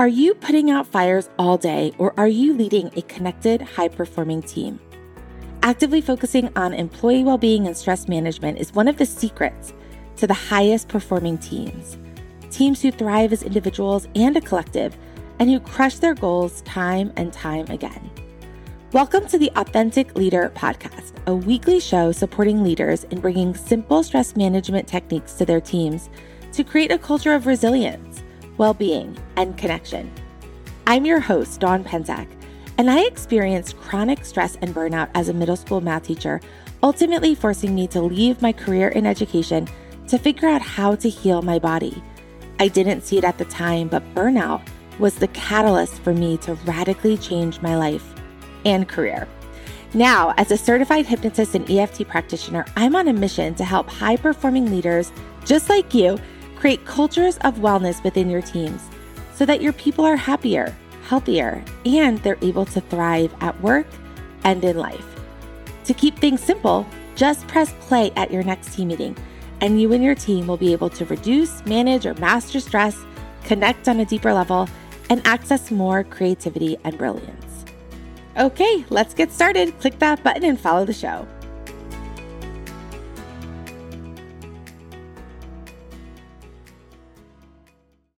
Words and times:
Are 0.00 0.08
you 0.08 0.32
putting 0.32 0.70
out 0.70 0.86
fires 0.86 1.28
all 1.38 1.58
day 1.58 1.92
or 1.98 2.14
are 2.18 2.26
you 2.26 2.54
leading 2.54 2.90
a 2.96 3.02
connected, 3.02 3.60
high 3.60 3.88
performing 3.88 4.40
team? 4.40 4.80
Actively 5.62 6.00
focusing 6.00 6.50
on 6.56 6.72
employee 6.72 7.22
well 7.22 7.36
being 7.36 7.66
and 7.66 7.76
stress 7.76 8.08
management 8.08 8.58
is 8.58 8.72
one 8.72 8.88
of 8.88 8.96
the 8.96 9.04
secrets 9.04 9.74
to 10.16 10.26
the 10.26 10.32
highest 10.32 10.88
performing 10.88 11.36
teams. 11.36 11.98
Teams 12.50 12.80
who 12.80 12.90
thrive 12.90 13.30
as 13.30 13.42
individuals 13.42 14.08
and 14.14 14.38
a 14.38 14.40
collective 14.40 14.96
and 15.38 15.50
who 15.50 15.60
crush 15.60 15.96
their 15.96 16.14
goals 16.14 16.62
time 16.62 17.12
and 17.16 17.30
time 17.30 17.66
again. 17.66 18.10
Welcome 18.92 19.26
to 19.26 19.36
the 19.36 19.52
Authentic 19.56 20.16
Leader 20.16 20.50
Podcast, 20.54 21.12
a 21.26 21.36
weekly 21.36 21.78
show 21.78 22.10
supporting 22.10 22.64
leaders 22.64 23.04
in 23.04 23.20
bringing 23.20 23.54
simple 23.54 24.02
stress 24.02 24.34
management 24.34 24.88
techniques 24.88 25.34
to 25.34 25.44
their 25.44 25.60
teams 25.60 26.08
to 26.54 26.64
create 26.64 26.90
a 26.90 26.96
culture 26.96 27.34
of 27.34 27.46
resilience 27.46 28.22
well 28.60 28.74
being, 28.74 29.16
and 29.36 29.56
connection. 29.56 30.12
I'm 30.86 31.06
your 31.06 31.18
host, 31.18 31.60
Dawn 31.60 31.82
Penzak, 31.82 32.28
and 32.76 32.90
I 32.90 33.06
experienced 33.06 33.78
chronic 33.78 34.22
stress 34.22 34.58
and 34.60 34.74
burnout 34.74 35.08
as 35.14 35.30
a 35.30 35.32
middle 35.32 35.56
school 35.56 35.80
math 35.80 36.02
teacher, 36.02 36.42
ultimately 36.82 37.34
forcing 37.34 37.74
me 37.74 37.86
to 37.86 38.02
leave 38.02 38.42
my 38.42 38.52
career 38.52 38.88
in 38.88 39.06
education 39.06 39.66
to 40.08 40.18
figure 40.18 40.46
out 40.46 40.60
how 40.60 40.94
to 40.96 41.08
heal 41.08 41.40
my 41.40 41.58
body. 41.58 42.02
I 42.58 42.68
didn't 42.68 43.00
see 43.00 43.16
it 43.16 43.24
at 43.24 43.38
the 43.38 43.46
time, 43.46 43.88
but 43.88 44.14
burnout 44.14 44.60
was 44.98 45.14
the 45.14 45.28
catalyst 45.28 45.94
for 46.02 46.12
me 46.12 46.36
to 46.38 46.52
radically 46.66 47.16
change 47.16 47.62
my 47.62 47.76
life 47.78 48.14
and 48.66 48.86
career. 48.86 49.26
Now, 49.94 50.34
as 50.36 50.50
a 50.50 50.58
certified 50.58 51.06
hypnotist 51.06 51.54
and 51.54 51.68
EFT 51.70 52.06
practitioner, 52.06 52.66
I'm 52.76 52.94
on 52.94 53.08
a 53.08 53.14
mission 53.14 53.54
to 53.54 53.64
help 53.64 53.88
high 53.88 54.16
performing 54.16 54.70
leaders 54.70 55.12
just 55.46 55.70
like 55.70 55.94
you 55.94 56.18
Create 56.60 56.84
cultures 56.84 57.38
of 57.38 57.56
wellness 57.56 58.04
within 58.04 58.28
your 58.28 58.42
teams 58.42 58.82
so 59.34 59.46
that 59.46 59.62
your 59.62 59.72
people 59.72 60.04
are 60.04 60.16
happier, 60.16 60.76
healthier, 61.08 61.64
and 61.86 62.18
they're 62.18 62.36
able 62.42 62.66
to 62.66 62.82
thrive 62.82 63.34
at 63.40 63.58
work 63.62 63.86
and 64.44 64.62
in 64.62 64.76
life. 64.76 65.06
To 65.84 65.94
keep 65.94 66.18
things 66.18 66.42
simple, 66.42 66.86
just 67.16 67.48
press 67.48 67.72
play 67.80 68.12
at 68.14 68.30
your 68.30 68.42
next 68.42 68.74
team 68.74 68.88
meeting, 68.88 69.16
and 69.62 69.80
you 69.80 69.90
and 69.94 70.04
your 70.04 70.14
team 70.14 70.46
will 70.46 70.58
be 70.58 70.72
able 70.72 70.90
to 70.90 71.06
reduce, 71.06 71.64
manage, 71.64 72.04
or 72.04 72.12
master 72.14 72.60
stress, 72.60 72.96
connect 73.44 73.88
on 73.88 74.00
a 74.00 74.04
deeper 74.04 74.34
level, 74.34 74.68
and 75.08 75.26
access 75.26 75.70
more 75.70 76.04
creativity 76.04 76.76
and 76.84 76.98
brilliance. 76.98 77.64
Okay, 78.36 78.84
let's 78.90 79.14
get 79.14 79.32
started. 79.32 79.78
Click 79.80 79.98
that 79.98 80.22
button 80.22 80.44
and 80.44 80.60
follow 80.60 80.84
the 80.84 80.92
show. 80.92 81.26